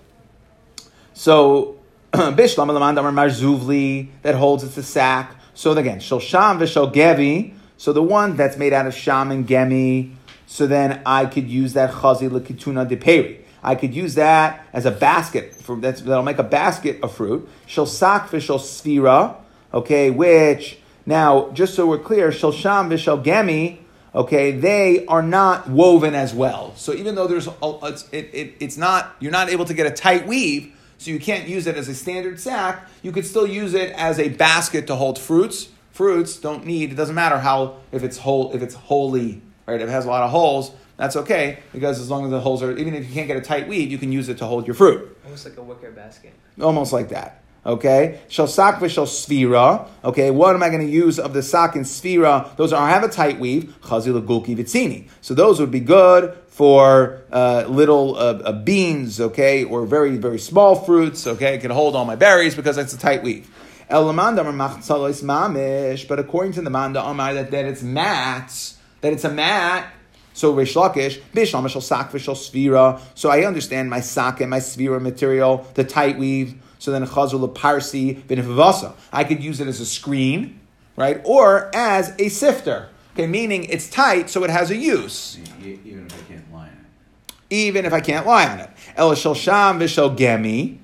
[1.13, 1.80] so,
[2.13, 5.36] bishlam marzuvli, that holds it's a sack.
[5.56, 10.13] So again, sham v'shol gevi, so the one that's made out of sham and gemi,
[10.45, 13.45] so then I could use that chazi lekituna de peri.
[13.63, 17.50] I could use that as a basket for that'll make a basket of fruit.
[17.65, 19.38] Shel sak v'shel sfira,
[19.74, 23.80] okay, which now just so we're clear, shel sham v'shel gemi,
[24.15, 26.73] okay, they are not woven as well.
[26.75, 29.91] So even though there's it's, it, it, it's not you're not able to get a
[29.91, 32.88] tight weave, so you can't use it as a standard sack.
[33.04, 35.67] You could still use it as a basket to hold fruits.
[35.91, 36.91] Fruits don't need.
[36.91, 39.82] It doesn't matter how if it's whole if it's holy, right?
[39.82, 42.63] If it has a lot of holes, that's okay because as long as the holes
[42.63, 44.65] are, even if you can't get a tight weave, you can use it to hold
[44.65, 45.17] your fruit.
[45.25, 46.34] Almost like a wicker basket.
[46.62, 47.41] Almost like that.
[47.65, 49.88] Okay, shall sak v'shal sfira.
[50.04, 52.56] Okay, what am I going to use of the sak and sfira?
[52.58, 53.73] Those are I have a tight weave.
[53.82, 55.08] Chazil gulki vitzini.
[55.21, 59.19] So those would be good for uh, little uh, uh, beans.
[59.19, 61.25] Okay, or very very small fruits.
[61.25, 63.49] Okay, it can hold all my berries because it's a tight weave.
[63.89, 68.75] El mamish, but according to the manda amar that, that it's mats
[69.06, 69.88] that it's a mat.
[70.34, 72.99] So Rish Lakish, Bishlam shall sak v'shal svira.
[73.13, 76.56] So I understand my sak and my svira material, the tight weave.
[76.80, 78.94] So then chazul parsi v'nifavasa.
[79.12, 80.60] I could use it as a screen,
[80.96, 82.90] right, or as a sifter.
[83.14, 85.40] Okay, meaning it's tight, so it has a use.
[85.62, 87.34] Even if I can't lie on it.
[87.50, 88.70] Even if I can't lie on it.
[88.96, 90.80] El shal sham v'shal gemi.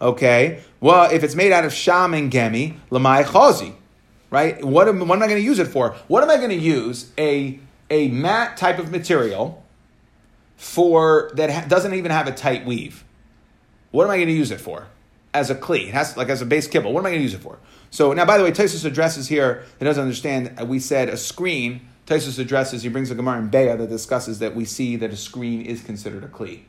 [0.00, 3.74] Okay, well, if it's made out of sham and gemi, lamai chazi
[4.34, 4.64] right?
[4.64, 5.90] What am, what am I going to use it for?
[6.08, 9.64] What am I going to use a, a mat type of material
[10.56, 13.04] for that ha- doesn't even have a tight weave?
[13.92, 14.88] What am I going to use it for?
[15.34, 16.92] As a kli, it has like as a base kibble.
[16.92, 17.58] What am I going to use it for?
[17.90, 19.64] So now, by the way, Taisus addresses here.
[19.78, 20.54] He doesn't understand.
[20.58, 21.80] Uh, we said a screen.
[22.06, 22.84] Taisus addresses.
[22.84, 25.82] He brings a gemara in Beah that discusses that we see that a screen is
[25.82, 26.60] considered a kli.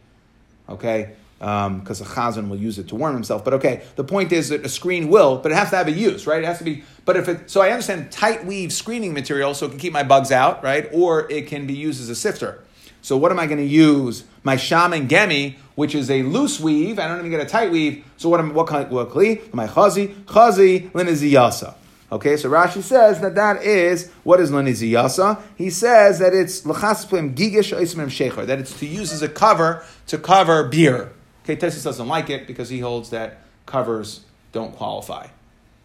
[0.67, 3.45] Okay, because um, a chazan will use it to warm himself.
[3.45, 5.91] But okay, the point is that a screen will, but it has to have a
[5.91, 6.41] use, right?
[6.41, 6.83] It has to be.
[7.05, 10.03] But if it, so I understand tight weave screening material, so it can keep my
[10.03, 10.89] bugs out, right?
[10.91, 12.64] Or it can be used as a sifter.
[13.05, 14.23] So what am I going to use?
[14.41, 16.97] My shaman gemi, which is a loose weave.
[16.97, 18.03] I don't even get a tight weave.
[18.17, 19.53] So what am what kind what kli?
[19.53, 21.75] My chazi chazi liniziyasa.
[22.11, 25.39] Okay, so Rashi says that that is what is liniziyasa.
[25.55, 30.17] He says that it's lachas gigish shecher, that it's to use as a cover to
[30.17, 31.13] cover beer.
[31.43, 35.27] Okay, Tesis doesn't like it because he holds that covers don't qualify.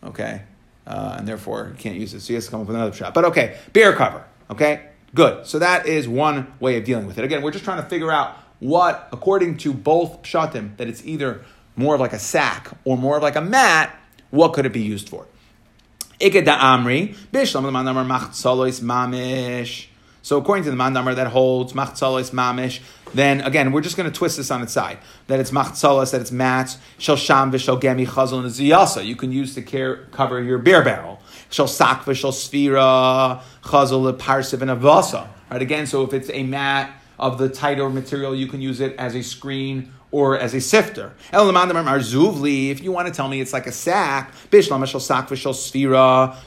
[0.02, 0.40] Okay,
[0.87, 2.20] uh, and therefore he can't use it.
[2.20, 3.12] So he has to come up with another shot.
[3.12, 4.24] But okay, beer cover.
[4.48, 5.46] Okay, good.
[5.46, 7.25] So that is one way of dealing with it.
[7.25, 11.42] Again, we're just trying to figure out what, according to both shatim, that it's either
[11.77, 13.96] more of like a sack or more of like a mat.
[14.31, 15.27] What could it be used for?
[20.23, 22.81] So according to the mandamar that holds machzalos mamish,
[23.14, 24.99] then again we're just going to twist this on its side.
[25.29, 29.05] That it's machzalos, that it's mats, shel sham v'shel gemi chazal and ziyasa.
[29.05, 31.20] You can use to care, cover your beer barrel.
[31.50, 35.28] Shel sak v'shel sfira chazal parsiv and avasa.
[35.50, 38.96] Right again, so if it's a mat of the tighter material, you can use it
[38.96, 41.12] as a screen or as a sifter.
[41.32, 44.32] If you want to tell me it's like a sack,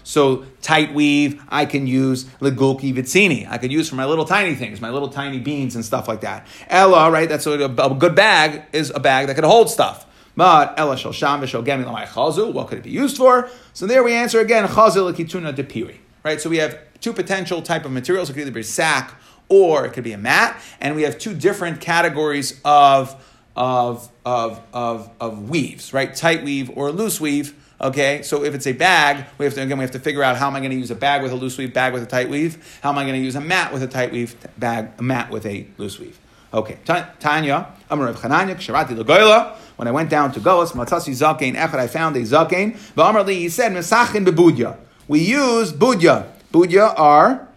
[0.04, 3.50] so tight weave, I can use legulki vitzini.
[3.50, 6.22] I could use for my little tiny things, my little tiny beans and stuff like
[6.22, 6.48] that.
[6.68, 7.30] Ella, right?
[7.30, 10.08] That's a, a good bag is a bag that could hold stuff.
[10.36, 12.52] But Ella shel sham v'shel gemi chazu.
[12.52, 13.50] What could it be used for?
[13.74, 15.98] So there we answer again chazu lekituna depiri.
[16.24, 16.40] Right.
[16.40, 18.30] So we have two potential type of materials.
[18.30, 19.16] It could either be a sack
[19.50, 23.22] or it could be a mat, and we have two different categories of
[23.56, 26.16] of, of, of, of weaves, right?
[26.16, 27.54] Tight weave or loose weave.
[27.80, 30.38] Okay, so if it's a bag, we have to again we have to figure out
[30.38, 32.06] how am I going to use a bag with a loose weave, bag with a
[32.06, 32.80] tight weave.
[32.82, 35.30] How am I going to use a mat with a tight weave, bag, a mat
[35.30, 36.18] with a loose weave.
[36.54, 39.58] Okay, Tanya, Amar of Chananya, Lagoila.
[39.76, 42.74] When I went down to Golas, Matasi Zakein Echad, I found a Zakein.
[42.96, 44.78] V'Amar Li, he said, Mesachin bebudya.
[45.08, 46.28] We use budya.
[46.52, 47.48] Budya are,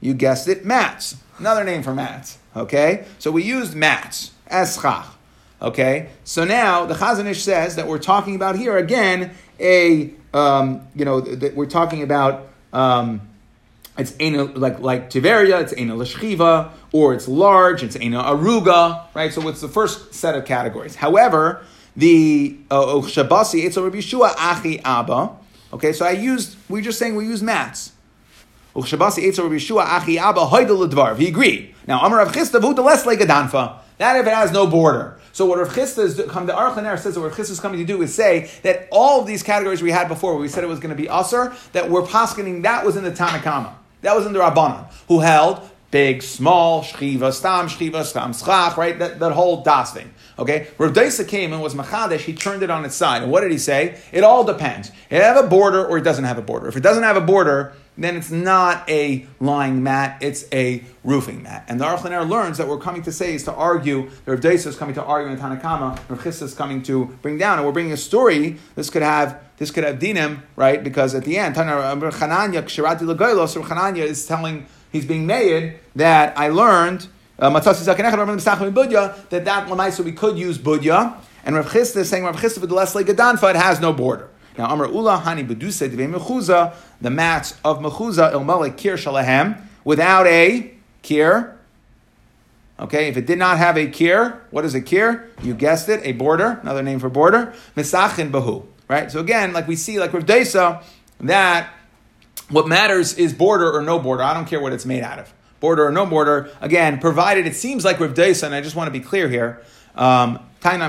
[0.00, 1.16] you guessed it, mats.
[1.38, 2.38] Another name for mats.
[2.56, 3.04] Okay?
[3.18, 5.06] So we used mats as schach.
[5.60, 6.08] Okay?
[6.24, 11.04] So now the Chazon Ish says that we're talking about here again a, um, you
[11.04, 12.48] know, that we're talking about.
[12.72, 13.20] Um,
[13.98, 19.32] it's ena, like like Tiveria, it's ena lashchiva, or it's large, it's ena aruga, right?
[19.32, 20.96] So it's the first set of categories.
[20.96, 21.64] However,
[21.96, 24.00] the uh, shabasi it's a Rabbi
[24.38, 25.36] achi abba.
[25.72, 26.56] Okay, so I used.
[26.68, 27.92] We're just saying we use mats.
[28.74, 31.16] Shabasi a Rabbi Shua achi abba hoidel ledvar.
[31.16, 31.74] He agreed.
[31.86, 33.78] Now Amar Rav Chisda the less like a danfa.
[33.98, 35.18] That if it has no border.
[35.32, 37.78] So what Rav Chisda is come the Aruch says that what Rav Chisda is coming
[37.78, 40.64] to do is say that all of these categories we had before, where we said
[40.64, 43.72] it was going to be usher, that we're poskening that was in the Tanakama.
[44.06, 48.96] That was in the Rabbanan, who held big, small, shchiva, stam, shchiva, stam, schach, right?
[49.00, 50.14] That, that whole das thing.
[50.38, 50.68] Okay?
[50.78, 53.24] Rav Daisa came and was machadesh, he turned it on its side.
[53.24, 53.98] And what did he say?
[54.12, 54.92] It all depends.
[55.10, 56.68] It have a border or it doesn't have a border.
[56.68, 61.42] If it doesn't have a border, then it's not a lying mat, it's a roofing
[61.42, 61.64] mat.
[61.66, 64.68] And the Aruch learns that we're coming to say is to argue, the Rav Daisa
[64.68, 67.72] is coming to argue in Tanakama, Rav Chisda is coming to bring down, and we're
[67.72, 70.82] bringing a story, this could have this could have dinim, right?
[70.82, 76.48] Because at the end, Chananya, Kshirati Lagoilos, Chananya is telling, he's being made that I
[76.48, 82.36] learned, uh, that that Lamaisa we could use Budya, and Rav Chisda is saying, Rav
[82.36, 84.28] Chisda v'delesle Gadanfa, it has no border.
[84.58, 90.26] Now, Amr Ula Hani Beduse Dve Mechuza, the mats of Mechuza Ilmalik Kir Shalahem, without
[90.26, 91.56] a kir.
[92.78, 95.30] Okay, if it did not have a kir, what is a kir?
[95.42, 97.54] You guessed it, a border, another name for border.
[97.74, 98.66] Misachin Bahu.
[98.88, 99.10] Right?
[99.10, 100.82] So again, like we see, like Rav Desa,
[101.20, 101.70] that
[102.48, 104.22] what matters is border or no border.
[104.22, 105.32] I don't care what it's made out of.
[105.58, 106.50] Border or no border.
[106.60, 109.62] Again, provided it seems like Rav Desa, and I just want to be clear here.
[109.94, 110.80] Um, so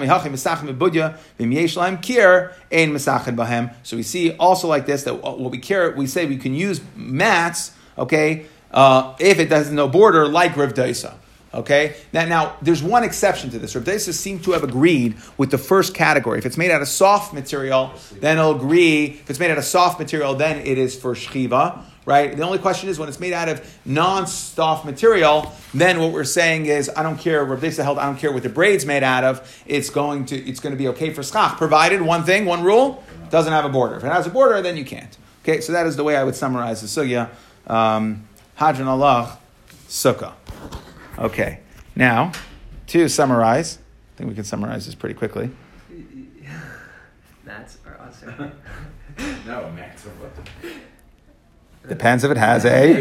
[3.96, 7.72] we see also like this that what we care, we say we can use mats,
[7.98, 11.14] okay, uh, if it doesn't no border, like Rav Daisa.
[11.58, 11.96] Okay.
[12.13, 13.76] Now, now there's one exception to this.
[13.76, 16.38] Rav Daisa seems to have agreed with the first category.
[16.38, 19.06] If it's made out of soft material, then it'll agree.
[19.06, 22.38] If it's made out of soft material, then it is for shchiva right?
[22.38, 26.67] The only question is when it's made out of non-soft material, then what we're saying
[26.67, 29.62] is, I don't care, Rabbi held, I don't care what the braid's made out of,
[29.65, 33.04] it's going to, it's going to be okay for schach, provided one thing, one rule,
[33.30, 33.98] doesn't have a border.
[33.98, 35.17] If it has a border, then you can't.
[35.43, 37.30] Okay, so that is the way I would summarize the sugya.
[37.70, 38.26] Um,
[38.58, 39.38] Hadran Allah,
[39.89, 40.32] sukkah.
[41.17, 41.62] Okay,
[41.95, 42.32] now,
[42.88, 45.49] to summarize, I think we can summarize this pretty quickly.
[47.43, 48.51] Mats are awesome.
[49.47, 50.32] no, Max are what?
[51.88, 52.93] Depends if it has a.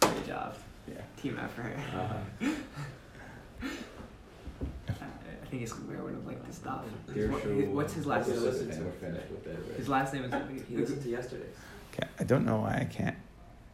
[0.00, 0.56] Good job.
[0.88, 1.02] Yeah.
[1.22, 1.76] Team effort.
[1.94, 2.48] Uh-huh.
[4.88, 6.84] I think it's weird would have liked to stop.
[6.84, 8.40] What, what's his last name?
[9.76, 10.62] His last name is.
[10.68, 11.54] He listened to yesterday's.
[11.92, 13.16] Okay, I don't know why I can't.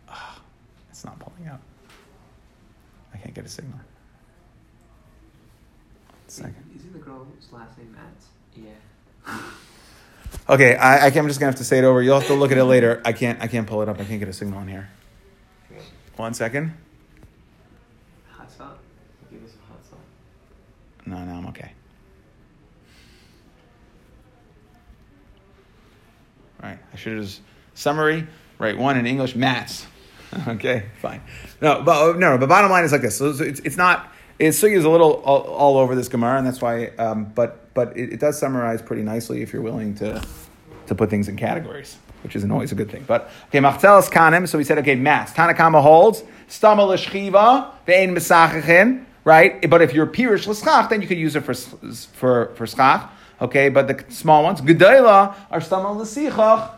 [0.08, 0.42] Oh,
[0.90, 1.60] it's not pulling out.
[3.12, 3.78] I can't get a signal.
[6.26, 6.56] Second.
[6.76, 8.12] Isn't the girl's last name Matt?
[8.54, 9.40] Yeah.
[10.48, 12.02] Okay, I, I am just gonna have to say it over.
[12.02, 13.02] You'll have to look at it later.
[13.04, 13.40] I can't.
[13.40, 14.00] I can't pull it up.
[14.00, 14.88] I can't get a signal in here.
[16.16, 16.74] One second.
[18.30, 18.78] Hot spot.
[19.30, 19.98] Give us a hot spot.
[21.06, 21.72] No, no, I'm okay.
[26.62, 26.78] All right.
[26.92, 27.40] I should just
[27.74, 28.26] summary.
[28.58, 29.34] Right, one in English.
[29.34, 29.86] Mats.
[30.48, 31.20] okay, fine.
[31.60, 33.16] No, but no, but bottom line is like this.
[33.18, 34.12] So it's, it's not.
[34.38, 36.86] It's sugi is a little all, all, over this Gemara, and that's why.
[36.98, 40.22] Um, but but it, it, does summarize pretty nicely if you're willing to,
[40.86, 43.04] to put things in categories, which isn't always a good thing.
[43.06, 44.48] But okay, machzelas kanim.
[44.48, 45.34] So we said okay, mass.
[45.34, 49.04] Tanakama holds stama l'shchiva ve'en misachachin.
[49.24, 53.10] Right, but if you're pirish l'schach, then you could use it for for for schach.
[53.40, 56.70] Okay, but the small ones gedayla are stama l'sichach.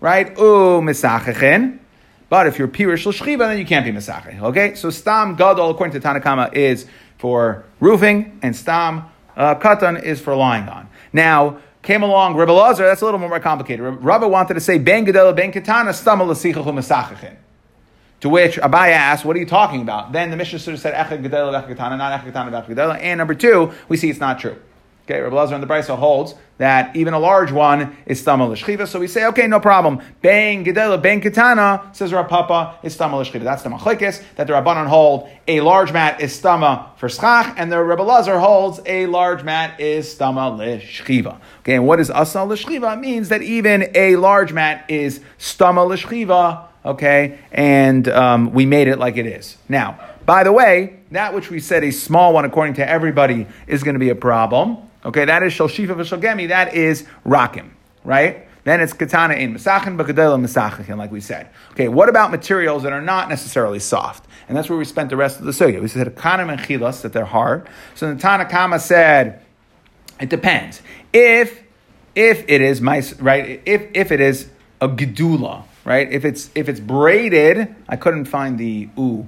[0.00, 1.80] Right, ooh misachachin.
[2.28, 4.40] But if you're pirish l'shchiva, then you can't be misachach.
[4.42, 6.86] Okay, so stam gadol according to Tanakama is
[7.16, 9.04] for roofing, and stam
[9.36, 10.88] uh, katan is for lying on.
[11.12, 13.82] Now, came along Rebbe Lazar, that's a little more complicated.
[13.82, 17.36] Rabbi wanted to say, Ben Gedela, Ben Katana, Stama Lasichachu Masachachin.
[18.20, 20.12] To which Abaya asked, what are you talking about?
[20.12, 22.98] Then the Mishnah sort of said, Echad Gedela, Echad Katana, not Echad Katana, Echad Gedela.
[23.00, 24.60] And number two, we see it's not true.
[25.08, 28.86] Okay, Rabbi Lazar and the Brisa holds that even a large one is stama l'shchiva.
[28.86, 30.02] So we say, okay, no problem.
[30.20, 33.42] Ben gedela, ben katana, says Rav Papa, is stama l'shchiva.
[33.42, 35.30] That's the machlekes that the Rabbanon hold.
[35.46, 39.80] A large mat is stama for schach, and the Rabbi Lazar holds a large mat
[39.80, 41.40] is stama l'shchiva.
[41.60, 43.00] Okay, and what is asa l'shchiva?
[43.00, 46.66] Means that even a large mat is stama l'shchiva.
[46.84, 49.56] Okay, and um, we made it like it is.
[49.70, 53.82] Now, by the way, that which we said a small one according to everybody is
[53.82, 54.87] going to be a problem.
[55.08, 57.70] Okay, that is Shal Shifa that is Rakim,
[58.04, 58.48] right?
[58.68, 61.48] then it's katana in Mesachin, but Gedola Mesachin, like we said.
[61.72, 64.26] Okay, what about materials that are not necessarily soft?
[64.46, 65.80] And that's where we spent the rest of the sugya.
[65.80, 67.66] We said Kanim and Chilas, that they're hard.
[67.94, 69.42] So the Tanakama said,
[70.20, 70.82] it depends.
[71.12, 71.62] If
[72.14, 74.50] if it is my right, if if it is
[74.80, 76.10] a gedula, right?
[76.10, 79.26] If it's if it's braided, I couldn't find the u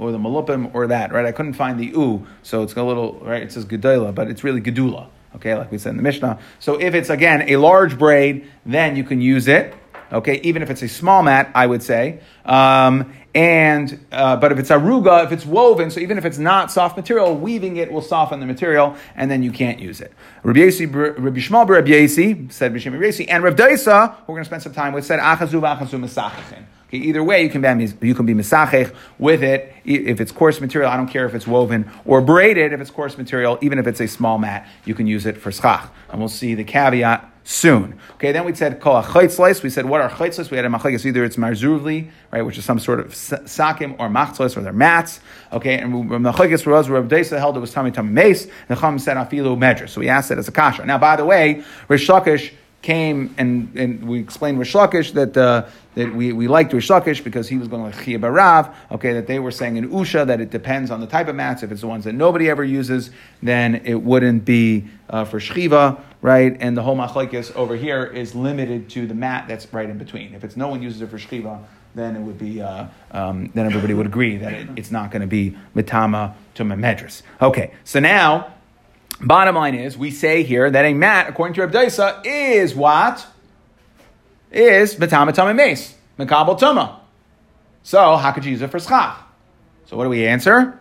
[0.00, 1.26] or the malupim or that, right?
[1.26, 3.42] I couldn't find the u, so it's a little right.
[3.42, 5.08] It says gedula, but it's really gedula.
[5.36, 6.40] Okay, like we said in the Mishnah.
[6.58, 9.74] So if it's again a large braid, then you can use it.
[10.12, 12.20] Okay, even if it's a small mat, I would say.
[12.44, 16.72] Um, and uh, but if it's aruga, if it's woven, so even if it's not
[16.72, 20.12] soft material, weaving it will soften the material, and then you can't use it.
[20.42, 24.92] Rabbi Shmuel, Rabbi said B'Shem Rabbi and Rabbi Daisa, we're going to spend some time
[24.92, 26.64] with, said achazu v'achazu mesachachin.
[26.90, 30.60] Okay, either way, you can be you can be misachech with it if it's coarse
[30.60, 30.90] material.
[30.90, 32.72] I don't care if it's woven or braided.
[32.72, 35.52] If it's coarse material, even if it's a small mat, you can use it for
[35.52, 35.88] schach.
[36.08, 37.96] And we'll see the caveat soon.
[38.14, 39.62] Okay, then we said kol slice.
[39.62, 40.50] We said what are chaytzlis?
[40.50, 44.08] We had a machlekes either it's marzuvli, right, which is some sort of sakim or
[44.08, 45.20] machtzlis or their mats.
[45.52, 48.48] Okay, and machlekes was where Desa held it was tummy tummy mace.
[48.66, 49.88] The chum said afilu medr.
[49.88, 50.84] So we asked it as a kasha.
[50.84, 52.52] Now, by the way, Rish Lakish
[52.82, 57.22] came and, and we explained Rish Lakish that uh, that we, we liked Rish Lakish
[57.22, 60.40] because he was going like Chia Barav, okay, that they were saying in Usha that
[60.40, 61.62] it depends on the type of mats.
[61.62, 63.10] If it's the ones that nobody ever uses,
[63.42, 66.56] then it wouldn't be uh, for Shchiva, right?
[66.60, 70.34] And the whole Machlaikis over here is limited to the mat that's right in between.
[70.34, 71.60] If it's no one uses it for Shchiva,
[71.94, 75.22] then it would be, uh, um, then everybody would agree that it, it's not going
[75.22, 77.22] to be Mitama to Medras.
[77.42, 78.54] Okay, so now,
[79.20, 83.26] bottom line is, we say here that a mat, according to Rabdaisa, is what?
[84.50, 86.96] is Matama Tama Mace, Makabal Tuma.
[87.82, 89.16] So, how could you use it for schach?
[89.86, 90.78] So, what do we answer?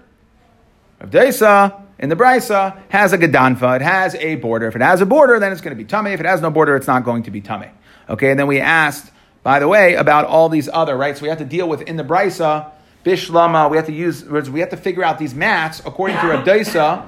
[1.00, 4.68] Rav Desa in the Brisa has a Gadanfa, it has a border.
[4.68, 6.12] If it has a border, then it's going to be tummy.
[6.12, 7.70] If it has no border, it's not going to be tummy.
[8.10, 9.12] Okay, and then we asked,
[9.44, 11.16] by the way, about all these other, right?
[11.16, 12.72] So we have to deal with in the Brisa,
[13.06, 16.46] Bishlama, we have to use, we have to figure out these mats, according to Rav
[16.46, 17.08] Desa,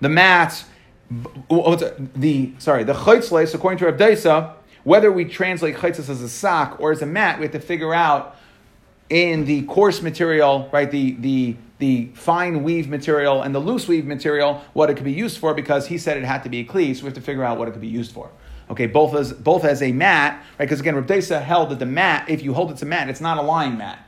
[0.00, 0.64] the mats,
[1.10, 6.80] the, sorry, the Chaitzles, according to Rav Desa, whether we translate chaitzas as a sock
[6.80, 8.36] or as a mat, we have to figure out
[9.10, 14.06] in the coarse material, right, the, the, the fine weave material and the loose weave
[14.06, 16.64] material, what it could be used for, because he said it had to be a
[16.64, 18.30] cleave, so we have to figure out what it could be used for.
[18.70, 20.66] Okay, both as both as a mat, right?
[20.66, 23.38] Because again, Rav held that the mat, if you hold it to mat, it's not
[23.38, 23.98] a lying mat.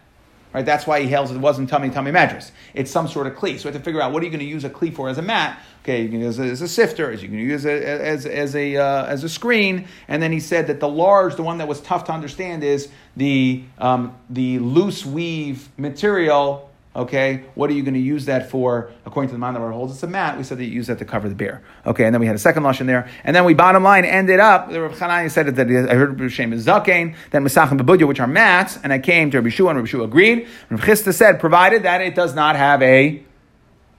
[0.53, 0.67] Right?
[0.67, 2.51] That's why he hails it wasn't tummy tummy mattress.
[2.75, 3.61] It's some sort of cleat.
[3.61, 5.09] So we have to figure out what are you going to use a cleat for
[5.09, 5.61] as a mat.
[5.83, 8.55] Okay, you can use it as a sifter, as you can use it as, as,
[8.57, 9.87] a, uh, as a screen.
[10.09, 12.89] And then he said that the large, the one that was tough to understand, is
[13.17, 18.91] the, um, the loose weave material Okay, what are you going to use that for?
[19.07, 20.37] According to the man that holds it's a mat.
[20.37, 21.63] We said that you use that to cover the beer.
[21.87, 24.05] Okay, and then we had a second lush in there, and then we bottom line
[24.05, 24.71] ended up.
[24.71, 28.19] The Rav Chananya said that I heard Rav Shem is zakein, then Mesachim Bebudya, which
[28.19, 30.49] are mats, and I came to Rabbi Shua, and Rabbi Shua agreed.
[30.69, 33.23] Rav Chisda said, provided that it does not have a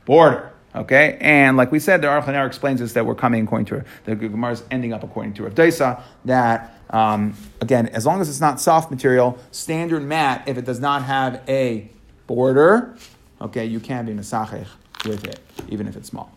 [0.04, 0.52] border.
[0.76, 4.16] Okay, and like we said, the Aruch explains this that we're coming according to the
[4.16, 8.42] Gemara is ending up according to Rav Daisa that um, again, as long as it's
[8.42, 11.90] not soft material, standard mat, if it does not have a
[12.36, 12.96] border,
[13.42, 14.68] okay, you can be mesachech
[15.06, 16.32] with it, even if it's small.